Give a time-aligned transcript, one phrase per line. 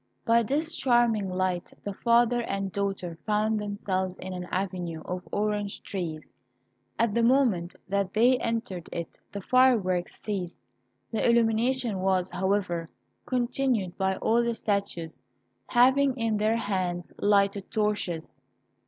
[0.25, 5.83] By this charming light the father and daughter found themselves in an avenue of orange
[5.83, 6.31] trees.
[6.97, 10.57] At the moment that they entered it the fireworks ceased.
[11.11, 12.89] The illumination was, however,
[13.27, 15.21] continued by all the statues
[15.67, 18.41] having in their hands lighted torches.